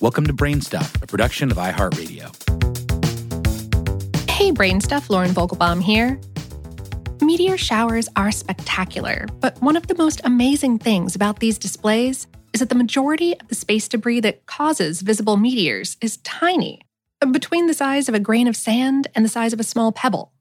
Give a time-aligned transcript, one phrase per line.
[0.00, 2.30] Welcome to Brainstuff, a production of iHeartRadio.
[4.30, 6.18] Hey, Brainstuff, Lauren Vogelbaum here.
[7.20, 12.60] Meteor showers are spectacular, but one of the most amazing things about these displays is
[12.60, 16.80] that the majority of the space debris that causes visible meteors is tiny,
[17.30, 20.32] between the size of a grain of sand and the size of a small pebble.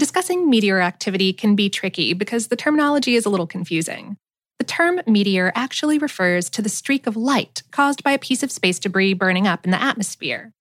[0.00, 4.16] Discussing meteor activity can be tricky because the terminology is a little confusing.
[4.58, 8.52] The term meteor actually refers to the streak of light caused by a piece of
[8.52, 10.52] space debris burning up in the atmosphere.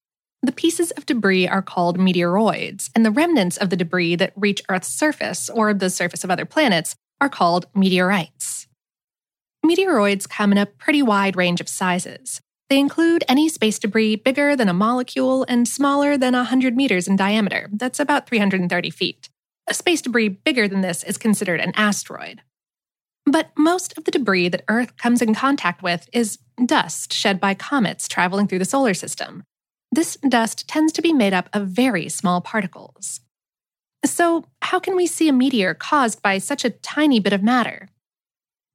[0.44, 4.62] The pieces of debris are called meteoroids, and the remnants of the debris that reach
[4.70, 8.68] Earth's surface or the surface of other planets are called meteorites.
[9.66, 12.40] Meteoroids come in a pretty wide range of sizes.
[12.70, 17.16] They include any space debris bigger than a molecule and smaller than 100 meters in
[17.16, 17.70] diameter.
[17.72, 19.30] That's about 330 feet.
[19.68, 22.42] A space debris bigger than this is considered an asteroid.
[23.30, 27.54] But most of the debris that Earth comes in contact with is dust shed by
[27.54, 29.44] comets traveling through the solar system.
[29.92, 33.20] This dust tends to be made up of very small particles.
[34.06, 37.90] So, how can we see a meteor caused by such a tiny bit of matter?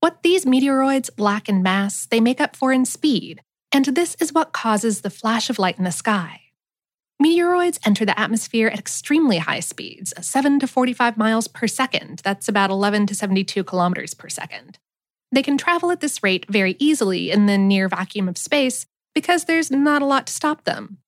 [0.01, 3.41] What these meteoroids lack in mass, they make up for in speed,
[3.73, 6.42] and this is what causes the flash of light in the sky.
[7.23, 12.21] Meteoroids enter the atmosphere at extremely high speeds, 7 to 45 miles per second.
[12.25, 14.79] That's about 11 to 72 kilometers per second.
[15.31, 19.45] They can travel at this rate very easily in the near vacuum of space because
[19.45, 20.99] there's not a lot to stop them.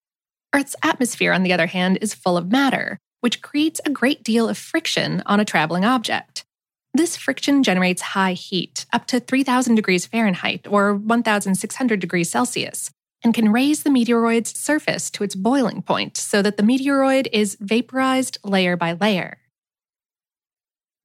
[0.55, 4.49] Earth's atmosphere, on the other hand, is full of matter, which creates a great deal
[4.49, 6.45] of friction on a traveling object.
[6.93, 12.93] This friction generates high heat, up to 3000 degrees Fahrenheit or 1600 degrees Celsius,
[13.25, 17.57] and can raise the meteoroid's surface to its boiling point so that the meteoroid is
[17.59, 19.39] vaporized layer by layer.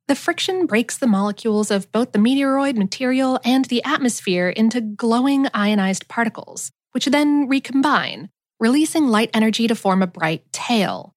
[0.10, 5.48] The friction breaks the molecules of both the meteoroid material and the atmosphere into glowing
[5.54, 11.14] ionized particles, which then recombine, releasing light energy to form a bright tail.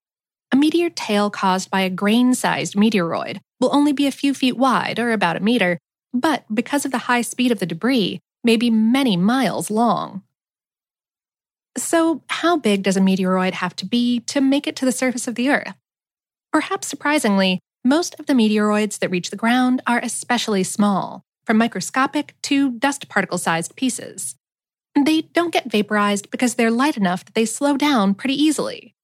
[0.53, 4.59] A meteor tail caused by a grain sized meteoroid will only be a few feet
[4.59, 5.79] wide, or about a meter,
[6.13, 10.23] but because of the high speed of the debris, may be many miles long.
[11.83, 15.27] So, how big does a meteoroid have to be to make it to the surface
[15.27, 15.75] of the Earth?
[16.53, 22.37] Perhaps surprisingly, most of the meteoroids that reach the ground are especially small, from microscopic
[22.43, 24.37] to dust particle sized pieces.
[24.95, 28.95] They don't get vaporized because they're light enough that they slow down pretty easily.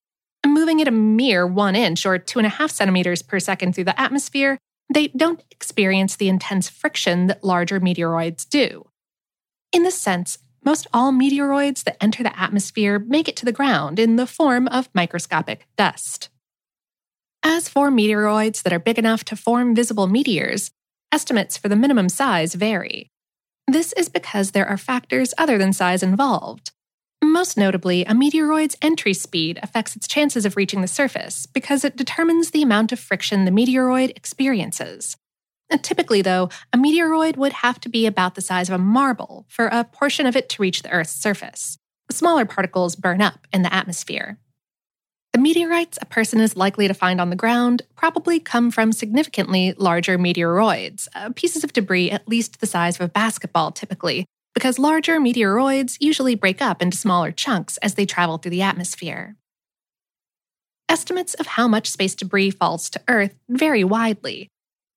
[0.47, 3.83] moving at a mere one inch or two and a half centimeters per second through
[3.83, 4.57] the atmosphere,
[4.91, 8.87] they don't experience the intense friction that larger meteoroids do.
[9.73, 13.99] In this sense, most all meteoroids that enter the atmosphere make it to the ground
[13.99, 16.29] in the form of microscopic dust.
[17.43, 20.71] As for meteoroids that are big enough to form visible meteors,
[21.11, 23.09] estimates for the minimum size vary.
[23.67, 26.71] This is because there are factors other than size involved.
[27.23, 31.95] Most notably, a meteoroid's entry speed affects its chances of reaching the surface because it
[31.95, 35.17] determines the amount of friction the meteoroid experiences.
[35.83, 39.67] Typically, though, a meteoroid would have to be about the size of a marble for
[39.67, 41.77] a portion of it to reach the Earth's surface.
[42.11, 44.39] Smaller particles burn up in the atmosphere.
[45.31, 49.75] The meteorites a person is likely to find on the ground probably come from significantly
[49.77, 54.25] larger meteoroids, uh, pieces of debris at least the size of a basketball typically,
[54.55, 59.35] because larger meteoroids usually break up into smaller chunks as they travel through the atmosphere.
[60.89, 64.49] Estimates of how much space debris falls to Earth vary widely,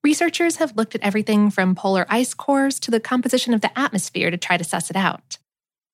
[0.05, 4.31] Researchers have looked at everything from polar ice cores to the composition of the atmosphere
[4.33, 5.39] to try to suss it out.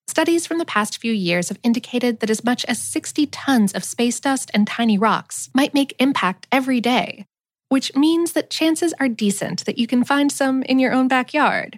[0.07, 3.83] Studies from the past few years have indicated that as much as 60 tons of
[3.83, 7.25] space dust and tiny rocks might make impact every day,
[7.69, 11.77] which means that chances are decent that you can find some in your own backyard.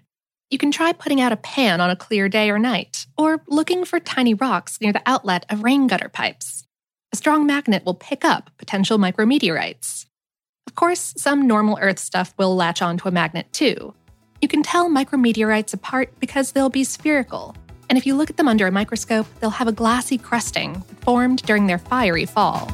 [0.49, 3.83] You can try putting out a pan on a clear day or night, or looking
[3.83, 6.65] for tiny rocks near the outlet of rain gutter pipes.
[7.11, 10.05] A strong magnet will pick up potential micrometeorites.
[10.71, 13.93] Of course, some normal Earth stuff will latch onto a magnet too.
[14.41, 17.57] You can tell micrometeorites apart because they'll be spherical,
[17.89, 21.41] and if you look at them under a microscope, they'll have a glassy crusting formed
[21.43, 22.71] during their fiery fall.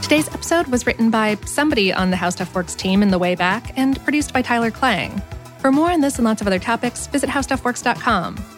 [0.00, 3.34] Today's episode was written by somebody on the How Stuff Works team in the way
[3.34, 5.20] back and produced by Tyler Klang.
[5.58, 8.57] For more on this and lots of other topics, visit howstuffworks.com.